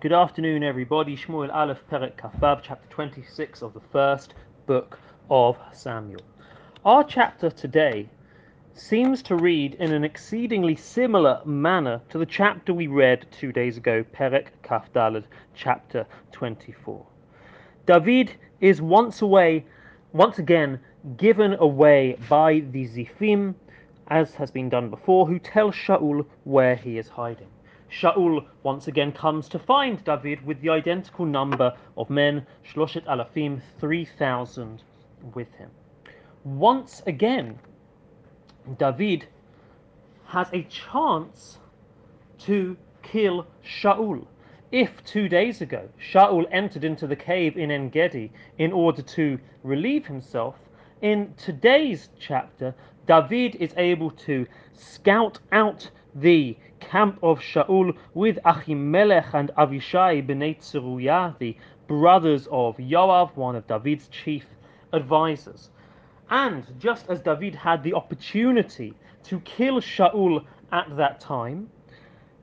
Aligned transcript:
Good 0.00 0.12
afternoon, 0.14 0.62
everybody. 0.62 1.14
Shmuel 1.14 1.54
Aleph 1.54 1.82
Perek 1.90 2.16
Kafav, 2.16 2.60
chapter 2.62 2.88
26 2.88 3.60
of 3.60 3.74
the 3.74 3.82
first 3.92 4.32
book 4.64 4.98
of 5.28 5.58
Samuel. 5.74 6.22
Our 6.86 7.04
chapter 7.04 7.50
today 7.50 8.08
seems 8.72 9.22
to 9.24 9.36
read 9.36 9.74
in 9.74 9.92
an 9.92 10.02
exceedingly 10.02 10.74
similar 10.74 11.42
manner 11.44 12.00
to 12.08 12.16
the 12.16 12.24
chapter 12.24 12.72
we 12.72 12.86
read 12.86 13.26
two 13.30 13.52
days 13.52 13.76
ago, 13.76 14.02
Perek 14.02 14.46
Kafdalad, 14.64 15.24
chapter 15.54 16.06
24. 16.32 17.04
David 17.84 18.32
is 18.62 18.80
once 18.80 19.20
away, 19.20 19.66
once 20.14 20.38
again 20.38 20.80
given 21.18 21.56
away 21.60 22.16
by 22.26 22.60
the 22.70 22.88
Zifim, 22.88 23.54
as 24.08 24.32
has 24.36 24.50
been 24.50 24.70
done 24.70 24.88
before, 24.88 25.26
who 25.26 25.38
tell 25.38 25.70
Shaul 25.70 26.24
where 26.44 26.74
he 26.74 26.96
is 26.96 27.10
hiding. 27.10 27.48
Shaul 27.90 28.46
once 28.62 28.86
again 28.86 29.12
comes 29.12 29.48
to 29.48 29.58
find 29.58 30.02
David 30.04 30.46
with 30.46 30.60
the 30.60 30.70
identical 30.70 31.26
number 31.26 31.76
of 31.96 32.08
men, 32.08 32.46
Shloshet 32.64 33.04
Alafim, 33.04 33.60
3,000 33.78 34.82
with 35.34 35.52
him. 35.54 35.70
Once 36.44 37.02
again, 37.06 37.58
David 38.78 39.26
has 40.26 40.48
a 40.52 40.62
chance 40.64 41.58
to 42.38 42.76
kill 43.02 43.46
Shaul. 43.64 44.26
If 44.70 45.02
two 45.04 45.28
days 45.28 45.60
ago 45.60 45.88
Shaul 46.12 46.46
entered 46.52 46.84
into 46.84 47.08
the 47.08 47.16
cave 47.16 47.56
in 47.56 47.72
En 47.72 47.88
Gedi 47.88 48.30
in 48.58 48.72
order 48.72 49.02
to 49.02 49.38
relieve 49.64 50.06
himself, 50.06 50.54
in 51.02 51.34
today's 51.36 52.10
chapter, 52.20 52.74
David 53.06 53.56
is 53.56 53.74
able 53.76 54.12
to 54.12 54.46
scout 54.74 55.40
out 55.50 55.90
the 56.14 56.56
camp 56.80 57.18
of 57.22 57.40
Shaul 57.40 57.96
with 58.14 58.38
Achimelech 58.44 59.34
and 59.34 59.50
Avishai 59.56 60.26
b'nei 60.26 60.58
Tzeruya, 60.58 61.38
the 61.38 61.56
brothers 61.86 62.48
of 62.50 62.76
Yoav, 62.78 63.36
one 63.36 63.56
of 63.56 63.66
David's 63.66 64.08
chief 64.08 64.46
advisors. 64.92 65.70
And 66.30 66.64
just 66.78 67.08
as 67.08 67.20
David 67.20 67.54
had 67.54 67.82
the 67.82 67.94
opportunity 67.94 68.94
to 69.24 69.40
kill 69.40 69.80
Shaul 69.80 70.44
at 70.72 70.96
that 70.96 71.20
time 71.20 71.68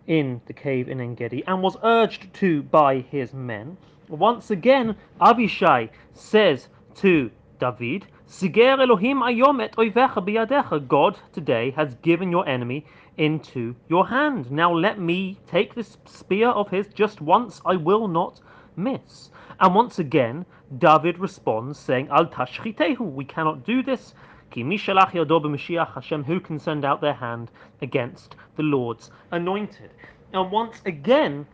in 0.06 0.42
the 0.46 0.54
cave 0.54 0.88
in 0.90 1.02
Engedi 1.02 1.44
and 1.48 1.62
was 1.62 1.78
urged 1.84 2.34
to 2.36 2.64
by 2.64 3.00
his 3.00 3.34
men, 3.34 3.78
once 4.10 4.52
again 4.52 4.96
Avishai 5.20 5.90
says 6.14 6.68
to 6.96 7.32
David, 7.60 8.06
Siger 8.28 8.80
Elohim 8.80 9.20
ayom 9.22 9.64
et 9.64 9.76
biyadecha. 9.76 10.86
God 10.88 11.18
today 11.34 11.72
has 11.72 11.96
given 11.96 12.30
your 12.30 12.48
enemy 12.48 12.86
into 13.18 13.76
your 13.90 14.08
hand. 14.08 14.52
Now 14.52 14.74
let 14.74 15.00
me 15.00 15.38
take 15.48 15.76
this 15.76 15.98
spear 16.06 16.50
of 16.50 16.70
his 16.70 16.88
just 16.88 17.22
once, 17.22 17.62
I 17.66 17.76
will 17.76 18.08
not 18.08 18.42
miss. 18.76 19.32
And 19.60 19.74
once 19.74 20.00
again, 20.00 20.46
David 20.78 21.18
responds 21.18 21.80
saying, 21.80 22.10
Al 22.10 22.28
tashchitehu, 22.28 23.00
we 23.00 23.26
cannot 23.26 23.66
do 23.66 23.82
this. 23.82 24.14
Ki 24.52 24.64
mishalach 24.64 25.12
yado 25.12 25.42
b'mashiach 25.42 25.94
Hashem, 25.94 26.24
who 26.24 26.40
can 26.40 26.60
send 26.60 26.86
out 26.86 27.02
their 27.02 27.14
hand 27.14 27.52
against 27.82 28.36
the 28.56 28.64
Lord's 28.64 29.12
anointed. 29.32 29.92
And 30.34 30.52
once 30.52 30.82
again, 30.86 31.48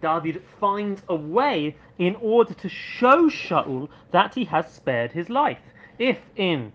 David 0.00 0.42
finds 0.60 1.02
a 1.08 1.16
way 1.16 1.76
in 1.98 2.14
order 2.16 2.54
to 2.54 2.68
show 2.68 3.28
Shaul 3.28 3.88
that 4.12 4.34
he 4.34 4.44
has 4.44 4.72
spared 4.72 5.12
his 5.12 5.28
life. 5.28 5.58
If 5.98 6.18
in 6.36 6.72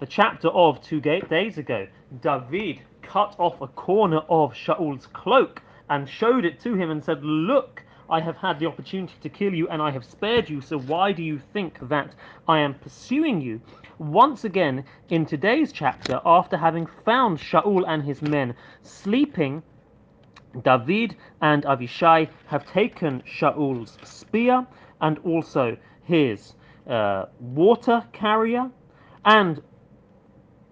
the 0.00 0.06
chapter 0.06 0.48
of 0.48 0.80
two 0.80 1.00
days 1.00 1.58
ago, 1.58 1.86
David 2.22 2.80
cut 3.08 3.34
off 3.38 3.60
a 3.62 3.68
corner 3.68 4.18
of 4.28 4.52
Shaul's 4.52 5.06
cloak 5.06 5.62
and 5.88 6.06
showed 6.06 6.44
it 6.44 6.60
to 6.60 6.74
him 6.74 6.90
and 6.90 7.02
said, 7.02 7.24
Look, 7.24 7.82
I 8.10 8.20
have 8.20 8.36
had 8.36 8.58
the 8.58 8.66
opportunity 8.66 9.14
to 9.22 9.28
kill 9.30 9.54
you 9.54 9.66
and 9.68 9.80
I 9.80 9.90
have 9.90 10.04
spared 10.04 10.50
you, 10.50 10.60
so 10.60 10.78
why 10.78 11.12
do 11.12 11.22
you 11.22 11.40
think 11.52 11.78
that 11.88 12.14
I 12.46 12.58
am 12.58 12.74
pursuing 12.74 13.40
you? 13.40 13.62
Once 13.98 14.44
again, 14.44 14.84
in 15.08 15.24
today's 15.24 15.72
chapter, 15.72 16.20
after 16.24 16.56
having 16.58 16.86
found 17.06 17.38
Shaul 17.38 17.84
and 17.88 18.02
his 18.02 18.20
men 18.20 18.54
sleeping, 18.82 19.62
David 20.62 21.16
and 21.40 21.64
Avishai 21.64 22.28
have 22.46 22.66
taken 22.66 23.22
Shaul's 23.22 23.98
spear 24.02 24.66
and 25.00 25.18
also 25.20 25.76
his 26.04 26.54
uh, 26.86 27.24
water 27.40 28.04
carrier 28.12 28.70
and 29.24 29.62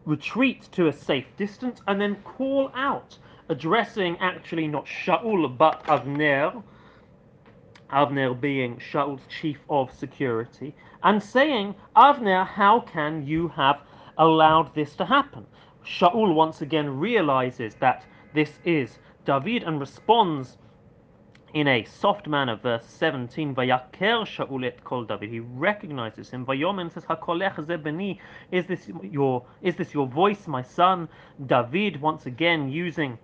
retreat 0.06 0.68
to 0.72 0.86
a 0.86 0.92
safe 0.92 1.26
distance 1.36 1.82
and 1.88 2.00
then 2.00 2.14
call 2.22 2.70
out, 2.74 3.18
addressing 3.48 4.16
actually 4.18 4.68
not 4.68 4.86
Shaul 4.86 5.58
but 5.58 5.82
Avner, 5.84 6.62
Avner 7.90 8.40
being 8.40 8.76
Shaul's 8.76 9.20
chief 9.28 9.58
of 9.68 9.92
security, 9.92 10.74
and 11.02 11.22
saying, 11.22 11.74
Avner, 11.96 12.46
how 12.46 12.80
can 12.80 13.26
you 13.26 13.48
have 13.48 13.80
allowed 14.16 14.74
this 14.74 14.94
to 14.96 15.04
happen? 15.04 15.44
Shaul 15.84 16.34
once 16.34 16.62
again 16.62 16.98
realizes 16.98 17.74
that 17.76 18.04
this 18.32 18.58
is 18.64 18.98
David 19.24 19.64
and 19.64 19.80
responds 19.80 20.56
in 21.56 21.68
a 21.68 21.82
soft 21.84 22.26
manner, 22.26 22.54
verse 22.54 22.84
17, 22.84 23.54
Vayaker 23.54 24.26
Shaul 24.26 24.66
et 24.66 24.84
kol 24.84 25.04
David. 25.04 25.30
He 25.30 25.40
recognizes 25.40 26.28
him. 26.28 26.44
Vayomer 26.44 26.92
says, 26.92 27.04
Hakolech 27.04 27.82
beni. 27.82 28.20
Is 28.52 28.66
this 28.66 28.90
your 29.00 29.42
is 29.62 29.74
this 29.74 29.94
your 29.94 30.06
voice, 30.06 30.46
my 30.46 30.60
son? 30.60 31.08
David 31.46 31.98
once 31.98 32.26
again 32.26 32.68
using 32.68 33.18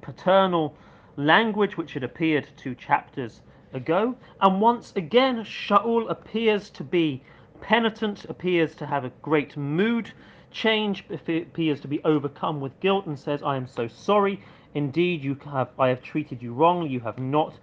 paternal 0.00 0.74
language, 1.14 1.76
which 1.76 1.92
had 1.92 2.02
appeared 2.02 2.48
two 2.56 2.74
chapters 2.74 3.40
ago. 3.72 4.16
And 4.40 4.60
once 4.60 4.92
again, 4.96 5.44
Shaul 5.44 6.10
appears 6.10 6.70
to 6.70 6.82
be 6.82 7.22
penitent, 7.60 8.24
appears 8.24 8.74
to 8.74 8.86
have 8.86 9.04
a 9.04 9.12
great 9.22 9.56
mood 9.56 10.10
change, 10.50 11.04
appears 11.08 11.78
to 11.82 11.86
be 11.86 12.02
overcome 12.02 12.60
with 12.60 12.80
guilt, 12.80 13.06
and 13.06 13.16
says, 13.16 13.44
I 13.44 13.54
am 13.54 13.68
so 13.68 13.86
sorry. 13.86 14.40
Indeed, 14.76 15.24
you 15.24 15.38
have 15.46 15.70
I 15.78 15.88
have 15.88 16.02
treated 16.02 16.42
you 16.42 16.52
wrongly. 16.52 16.90
You 16.90 17.00
have 17.00 17.18
not 17.18 17.54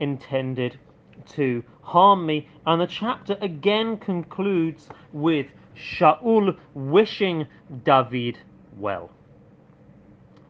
intended 0.00 0.80
to 1.34 1.62
harm 1.80 2.26
me. 2.26 2.48
And 2.66 2.80
the 2.80 2.88
chapter 2.88 3.38
again 3.40 3.98
concludes 3.98 4.88
with 5.12 5.46
Shaul 5.76 6.58
wishing 6.74 7.46
David 7.84 8.36
well. 8.76 9.10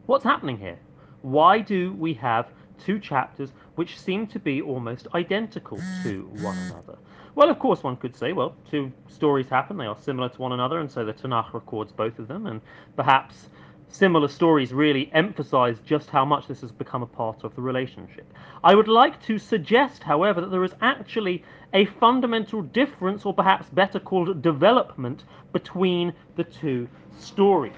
What's 0.07 0.23
happening 0.23 0.57
here? 0.57 0.79
Why 1.21 1.59
do 1.59 1.93
we 1.93 2.15
have 2.15 2.49
two 2.83 2.99
chapters 2.99 3.51
which 3.75 3.99
seem 3.99 4.25
to 4.25 4.39
be 4.39 4.59
almost 4.59 5.07
identical 5.13 5.79
to 6.01 6.23
one 6.41 6.57
another? 6.57 6.97
Well, 7.35 7.51
of 7.51 7.59
course, 7.59 7.83
one 7.83 7.95
could 7.95 8.15
say, 8.15 8.33
well, 8.33 8.55
two 8.71 8.91
stories 9.07 9.47
happen, 9.49 9.77
they 9.77 9.85
are 9.85 9.95
similar 9.95 10.29
to 10.29 10.41
one 10.41 10.51
another, 10.51 10.79
and 10.79 10.91
so 10.91 11.05
the 11.05 11.13
Tanakh 11.13 11.53
records 11.53 11.91
both 11.91 12.17
of 12.17 12.27
them, 12.27 12.47
and 12.47 12.59
perhaps 12.95 13.49
similar 13.91 14.27
stories 14.27 14.73
really 14.73 15.11
emphasize 15.13 15.77
just 15.85 16.09
how 16.09 16.23
much 16.23 16.47
this 16.47 16.61
has 16.61 16.71
become 16.71 17.03
a 17.03 17.07
part 17.07 17.43
of 17.43 17.53
the 17.55 17.61
relationship. 17.61 18.25
I 18.63 18.73
would 18.73 18.87
like 18.87 19.21
to 19.23 19.37
suggest, 19.37 20.01
however, 20.01 20.41
that 20.41 20.49
there 20.49 20.63
is 20.63 20.73
actually 20.81 21.43
a 21.73 21.85
fundamental 21.85 22.61
difference, 22.61 23.25
or 23.25 23.33
perhaps 23.33 23.69
better 23.69 23.99
called 23.99 24.41
development, 24.41 25.25
between 25.51 26.13
the 26.35 26.43
two 26.45 26.87
stories. 27.17 27.73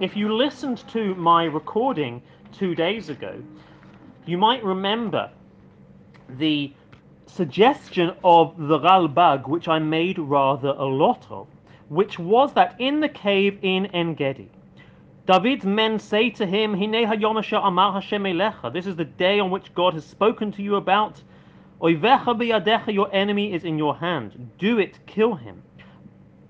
If 0.00 0.16
you 0.16 0.34
listened 0.34 0.86
to 0.88 1.14
my 1.14 1.44
recording 1.44 2.22
two 2.52 2.74
days 2.74 3.08
ago, 3.08 3.40
you 4.26 4.38
might 4.38 4.64
remember 4.64 5.30
the 6.28 6.72
suggestion 7.26 8.12
of 8.24 8.56
the 8.58 8.78
Ralbag, 8.78 9.48
which 9.48 9.68
I 9.68 9.78
made 9.78 10.18
rather 10.18 10.68
a 10.68 10.84
lot 10.84 11.24
of, 11.30 11.46
which 11.88 12.18
was 12.18 12.52
that 12.54 12.74
in 12.78 13.00
the 13.00 13.08
cave 13.08 13.58
in 13.62 13.86
Engedi, 13.86 14.50
David's 15.24 15.64
men 15.64 16.00
say 16.00 16.30
to 16.30 16.44
him, 16.44 16.74
amar 16.74 17.92
Hashem 17.92 18.24
elecha. 18.24 18.72
This 18.72 18.86
is 18.86 18.96
the 18.96 19.04
day 19.04 19.38
on 19.38 19.50
which 19.50 19.72
God 19.74 19.94
has 19.94 20.04
spoken 20.04 20.50
to 20.52 20.62
you 20.62 20.74
about. 20.76 21.22
Oivecha 21.80 22.36
biyadecha, 22.36 22.92
your 22.92 23.12
enemy 23.14 23.52
is 23.52 23.64
in 23.64 23.78
your 23.78 23.96
hand. 23.96 24.50
Do 24.58 24.78
it, 24.78 24.98
kill 25.06 25.34
him. 25.34 25.62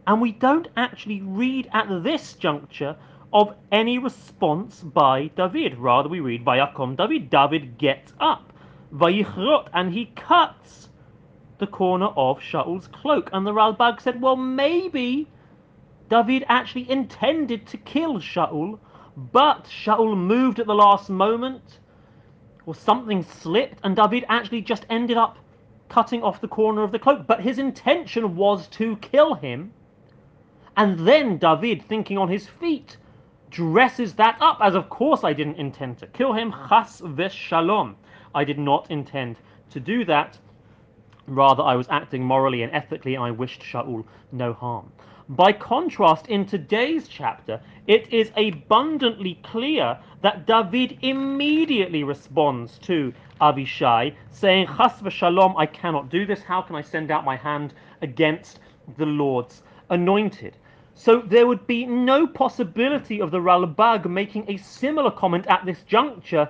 And 0.06 0.20
we 0.20 0.32
don't 0.32 0.68
actually 0.76 1.20
read 1.20 1.68
at 1.72 2.02
this 2.02 2.32
juncture 2.34 2.96
of 3.32 3.54
any 3.70 3.98
response 3.98 4.80
by 4.80 5.28
David. 5.36 5.78
Rather, 5.78 6.08
we 6.08 6.20
read, 6.20 6.44
Vayakom 6.44 6.96
David. 6.96 7.30
David 7.30 7.78
gets 7.78 8.12
up. 8.20 8.52
Vayichrot, 8.94 9.68
and 9.72 9.92
he 9.92 10.06
cuts 10.16 10.88
the 11.58 11.66
corner 11.66 12.08
of 12.16 12.40
Shaul's 12.42 12.88
cloak. 12.88 13.30
And 13.32 13.46
the 13.46 13.52
Ralbag 13.52 14.00
said, 14.00 14.20
well, 14.20 14.36
maybe 14.36 15.28
David 16.12 16.44
actually 16.46 16.90
intended 16.90 17.66
to 17.68 17.78
kill 17.78 18.16
Shaul, 18.18 18.78
but 19.16 19.64
Shaul 19.64 20.14
moved 20.14 20.60
at 20.60 20.66
the 20.66 20.74
last 20.74 21.08
moment, 21.08 21.78
or 22.66 22.74
something 22.74 23.22
slipped, 23.22 23.78
and 23.82 23.96
David 23.96 24.26
actually 24.28 24.60
just 24.60 24.84
ended 24.90 25.16
up 25.16 25.38
cutting 25.88 26.22
off 26.22 26.42
the 26.42 26.48
corner 26.48 26.82
of 26.82 26.92
the 26.92 26.98
cloak. 26.98 27.26
But 27.26 27.40
his 27.40 27.58
intention 27.58 28.36
was 28.36 28.68
to 28.76 28.96
kill 28.96 29.32
him. 29.32 29.72
And 30.76 30.98
then 30.98 31.38
David, 31.38 31.82
thinking 31.82 32.18
on 32.18 32.28
his 32.28 32.46
feet, 32.46 32.98
dresses 33.48 34.12
that 34.16 34.36
up 34.42 34.58
as 34.60 34.74
of 34.74 34.90
course 34.90 35.24
I 35.24 35.32
didn't 35.32 35.56
intend 35.56 35.96
to 36.00 36.06
kill 36.08 36.34
him. 36.34 36.52
Chas 36.68 37.00
v'shalom. 37.00 37.94
I 38.34 38.44
did 38.44 38.58
not 38.58 38.90
intend 38.90 39.36
to 39.70 39.80
do 39.80 40.04
that. 40.04 40.38
Rather, 41.26 41.62
I 41.62 41.76
was 41.76 41.86
acting 41.88 42.24
morally 42.24 42.62
and 42.62 42.72
ethically, 42.72 43.14
and 43.14 43.24
I 43.24 43.30
wished 43.30 43.62
Shaul 43.62 44.04
no 44.32 44.52
harm. 44.52 44.90
By 45.28 45.52
contrast, 45.52 46.26
in 46.26 46.44
today's 46.44 47.06
chapter, 47.08 47.60
it 47.86 48.12
is 48.12 48.32
abundantly 48.36 49.38
clear 49.42 49.98
that 50.20 50.46
David 50.46 50.98
immediately 51.02 52.02
responds 52.04 52.78
to 52.80 53.14
Abishai, 53.40 54.10
saying, 54.30 54.66
Chas 54.66 55.00
v'shalom, 55.00 55.54
I 55.56 55.66
cannot 55.66 56.10
do 56.10 56.26
this. 56.26 56.42
How 56.42 56.60
can 56.60 56.76
I 56.76 56.82
send 56.82 57.10
out 57.10 57.24
my 57.24 57.36
hand 57.36 57.72
against 58.02 58.58
the 58.98 59.06
Lord's 59.06 59.62
anointed? 59.90 60.56
So 60.94 61.22
there 61.22 61.46
would 61.46 61.66
be 61.66 61.86
no 61.86 62.26
possibility 62.26 63.20
of 63.20 63.30
the 63.30 63.40
Ralbag 63.40 64.06
making 64.06 64.44
a 64.48 64.56
similar 64.58 65.10
comment 65.10 65.46
at 65.46 65.64
this 65.64 65.82
juncture 65.82 66.48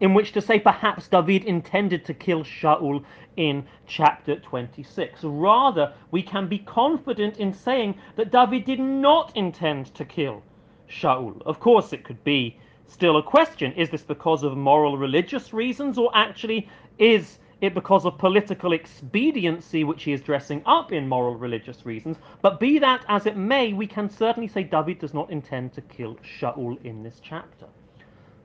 in 0.00 0.14
which 0.14 0.32
to 0.32 0.40
say 0.40 0.58
perhaps 0.58 1.08
David 1.08 1.44
intended 1.44 2.04
to 2.04 2.14
kill 2.14 2.42
Shaul 2.44 3.04
in 3.36 3.64
chapter 3.86 4.36
26. 4.36 5.24
Rather, 5.24 5.92
we 6.10 6.22
can 6.22 6.48
be 6.48 6.58
confident 6.58 7.38
in 7.38 7.52
saying 7.52 7.96
that 8.16 8.32
David 8.32 8.64
did 8.64 8.80
not 8.80 9.36
intend 9.36 9.94
to 9.94 10.04
kill 10.04 10.42
Shaul. 10.88 11.40
Of 11.46 11.60
course, 11.60 11.92
it 11.92 12.04
could 12.04 12.22
be 12.24 12.56
still 12.86 13.16
a 13.16 13.22
question. 13.22 13.72
Is 13.72 13.90
this 13.90 14.02
because 14.02 14.42
of 14.42 14.56
moral 14.56 14.98
religious 14.98 15.52
reasons, 15.52 15.98
or 15.98 16.10
actually 16.14 16.68
is 16.98 17.38
it 17.60 17.72
because 17.74 18.04
of 18.04 18.18
political 18.18 18.72
expediency, 18.72 19.84
which 19.84 20.02
he 20.02 20.12
is 20.12 20.20
dressing 20.20 20.62
up 20.66 20.92
in 20.92 21.08
moral 21.08 21.36
religious 21.36 21.86
reasons? 21.86 22.18
But 22.42 22.60
be 22.60 22.78
that 22.80 23.04
as 23.08 23.26
it 23.26 23.36
may, 23.36 23.72
we 23.72 23.86
can 23.86 24.10
certainly 24.10 24.48
say 24.48 24.64
David 24.64 24.98
does 24.98 25.14
not 25.14 25.30
intend 25.30 25.72
to 25.74 25.80
kill 25.80 26.16
Shaul 26.16 26.84
in 26.84 27.02
this 27.02 27.20
chapter. 27.22 27.66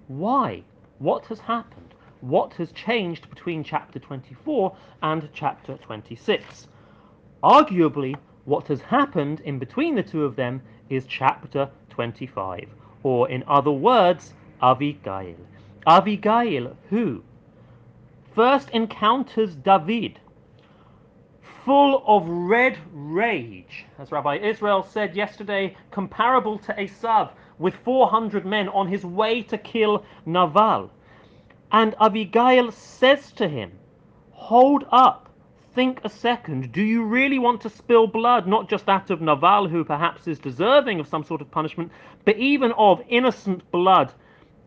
Why? 0.07 0.63
What 0.99 1.25
has 1.27 1.39
happened? 1.39 1.93
What 2.19 2.53
has 2.55 2.73
changed 2.73 3.29
between 3.29 3.63
chapter 3.63 3.99
24 3.99 4.75
and 5.01 5.29
chapter 5.33 5.77
26? 5.77 6.67
Arguably, 7.41 8.17
what 8.43 8.67
has 8.67 8.81
happened 8.81 9.39
in 9.41 9.59
between 9.59 9.95
the 9.95 10.03
two 10.03 10.25
of 10.25 10.35
them 10.35 10.61
is 10.89 11.05
chapter 11.05 11.69
25, 11.89 12.67
or 13.03 13.29
in 13.29 13.45
other 13.47 13.71
words, 13.71 14.33
Avigail. 14.61 15.37
Avigail, 15.87 16.75
who 16.89 17.23
first 18.35 18.69
encounters 18.71 19.55
David, 19.55 20.19
full 21.63 22.03
of 22.05 22.27
red 22.27 22.77
rage, 22.91 23.85
as 23.99 24.11
Rabbi 24.11 24.37
Israel 24.37 24.83
said 24.83 25.15
yesterday, 25.15 25.77
comparable 25.91 26.57
to 26.59 26.73
Esav, 26.73 27.29
with 27.59 27.75
400 27.75 28.45
men 28.45 28.69
on 28.69 28.87
his 28.87 29.05
way 29.05 29.43
to 29.43 29.57
kill 29.57 30.03
Naval. 30.25 30.89
And 31.71 31.95
Abigail 32.01 32.71
says 32.71 33.31
to 33.33 33.47
him, 33.47 33.73
Hold 34.31 34.85
up, 34.91 35.29
think 35.75 36.01
a 36.03 36.09
second. 36.09 36.71
Do 36.71 36.81
you 36.81 37.03
really 37.03 37.37
want 37.37 37.61
to 37.61 37.69
spill 37.69 38.07
blood, 38.07 38.47
not 38.47 38.69
just 38.69 38.85
that 38.87 39.11
of 39.11 39.21
Naval, 39.21 39.67
who 39.67 39.83
perhaps 39.83 40.27
is 40.27 40.39
deserving 40.39 40.99
of 40.99 41.07
some 41.07 41.23
sort 41.23 41.41
of 41.41 41.51
punishment, 41.51 41.91
but 42.25 42.37
even 42.37 42.71
of 42.71 43.01
innocent 43.09 43.69
blood 43.71 44.11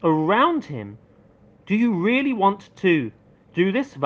around 0.04 0.64
him? 0.64 0.98
Do 1.66 1.74
you 1.74 1.94
really 1.94 2.32
want 2.32 2.70
to 2.76 3.10
do 3.54 3.72
this? 3.72 3.96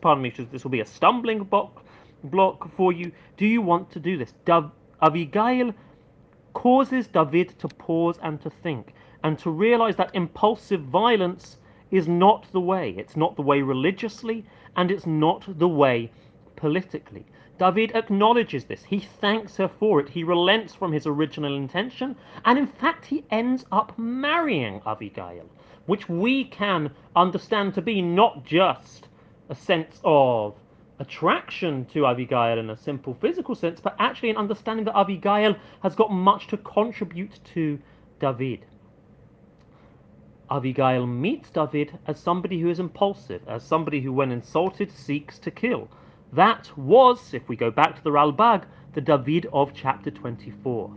Pardon 0.00 0.22
me, 0.22 0.30
this 0.30 0.64
will 0.64 0.70
be 0.70 0.80
a 0.80 0.86
stumbling 0.86 1.44
block, 1.44 1.84
block 2.24 2.74
for 2.76 2.92
you. 2.92 3.12
Do 3.36 3.46
you 3.46 3.62
want 3.62 3.90
to 3.92 4.00
do 4.00 4.16
this? 4.16 4.34
Abigail 5.02 5.74
causes 6.54 7.08
David 7.08 7.58
to 7.58 7.68
pause 7.68 8.18
and 8.22 8.40
to 8.40 8.48
think 8.48 8.94
and 9.24 9.38
to 9.40 9.50
realize 9.50 9.96
that 9.96 10.14
impulsive 10.14 10.82
violence 10.82 11.58
is 11.90 12.08
not 12.08 12.46
the 12.52 12.60
way. 12.60 12.94
It's 12.96 13.16
not 13.16 13.36
the 13.36 13.42
way 13.42 13.62
religiously 13.62 14.44
and 14.76 14.90
it's 14.90 15.06
not 15.06 15.44
the 15.58 15.68
way 15.68 16.10
politically. 16.56 17.26
David 17.58 17.92
acknowledges 17.94 18.64
this. 18.64 18.82
He 18.84 19.00
thanks 19.00 19.56
her 19.56 19.68
for 19.68 20.00
it. 20.00 20.08
He 20.08 20.24
relents 20.24 20.74
from 20.74 20.92
his 20.92 21.06
original 21.06 21.56
intention. 21.56 22.16
And 22.44 22.58
in 22.58 22.66
fact, 22.66 23.04
he 23.04 23.24
ends 23.30 23.64
up 23.70 23.96
marrying 23.98 24.80
Abigail, 24.86 25.48
which 25.86 26.08
we 26.08 26.44
can 26.44 26.90
understand 27.14 27.74
to 27.74 27.82
be 27.82 28.00
not 28.00 28.44
just 28.44 29.08
a 29.48 29.54
sense 29.54 30.00
of 30.04 30.54
attraction 31.02 31.84
to 31.86 32.06
Abigail 32.06 32.58
in 32.58 32.70
a 32.70 32.76
simple 32.76 33.12
physical 33.20 33.56
sense, 33.56 33.80
but 33.80 33.96
actually 33.98 34.30
an 34.30 34.36
understanding 34.36 34.84
that 34.84 34.96
Abigail 34.96 35.56
has 35.82 35.96
got 35.96 36.12
much 36.12 36.46
to 36.46 36.56
contribute 36.58 37.40
to 37.54 37.78
David. 38.20 38.64
Abigail 40.48 41.06
meets 41.06 41.50
David 41.50 41.98
as 42.06 42.20
somebody 42.20 42.60
who 42.60 42.70
is 42.70 42.78
impulsive, 42.78 43.42
as 43.48 43.64
somebody 43.64 44.00
who, 44.00 44.12
when 44.12 44.30
insulted, 44.30 44.92
seeks 44.92 45.40
to 45.40 45.50
kill. 45.50 45.88
That 46.32 46.70
was, 46.78 47.34
if 47.34 47.48
we 47.48 47.56
go 47.56 47.70
back 47.70 47.96
to 47.96 48.04
the 48.04 48.10
Ralbag, 48.10 48.64
the 48.94 49.00
David 49.00 49.46
of 49.52 49.72
chapter 49.74 50.10
24. 50.10 50.94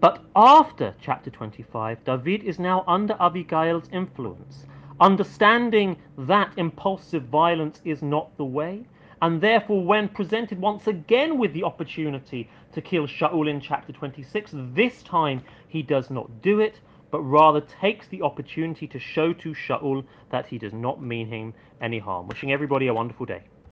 But 0.00 0.24
after 0.34 0.94
chapter 1.00 1.30
25, 1.30 2.02
David 2.04 2.42
is 2.42 2.58
now 2.58 2.82
under 2.88 3.16
Abigail's 3.20 3.88
influence, 3.92 4.66
understanding 5.00 5.96
that 6.16 6.52
impulsive 6.56 7.24
violence 7.24 7.80
is 7.84 8.02
not 8.02 8.36
the 8.36 8.44
way, 8.44 8.84
and 9.20 9.40
therefore, 9.40 9.84
when 9.84 10.08
presented 10.08 10.60
once 10.60 10.86
again 10.86 11.38
with 11.38 11.52
the 11.52 11.64
opportunity 11.64 12.48
to 12.72 12.80
kill 12.80 13.06
Shaul 13.06 13.48
in 13.48 13.60
chapter 13.60 13.92
26, 13.92 14.52
this 14.54 15.02
time 15.02 15.42
he 15.68 15.82
does 15.82 16.10
not 16.10 16.42
do 16.42 16.60
it, 16.60 16.80
but 17.10 17.20
rather 17.22 17.60
takes 17.60 18.06
the 18.08 18.22
opportunity 18.22 18.86
to 18.86 18.98
show 18.98 19.32
to 19.32 19.54
Shaul 19.54 20.04
that 20.30 20.46
he 20.46 20.58
does 20.58 20.72
not 20.72 21.02
mean 21.02 21.28
him 21.28 21.54
any 21.80 21.98
harm. 21.98 22.28
Wishing 22.28 22.52
everybody 22.52 22.86
a 22.86 22.94
wonderful 22.94 23.26
day. 23.26 23.42